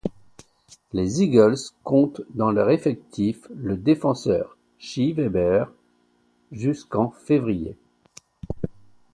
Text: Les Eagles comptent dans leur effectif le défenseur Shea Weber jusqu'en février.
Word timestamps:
Les 0.93 1.21
Eagles 1.21 1.57
comptent 1.83 2.23
dans 2.33 2.49
leur 2.49 2.71
effectif 2.71 3.47
le 3.55 3.77
défenseur 3.77 4.57
Shea 4.79 5.13
Weber 5.13 5.71
jusqu'en 6.51 7.11
février. 7.11 7.75